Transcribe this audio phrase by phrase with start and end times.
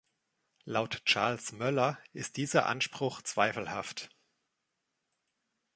[0.65, 4.09] Laut Charles Moeller ist „dieser Anspruch zweifelhaft“.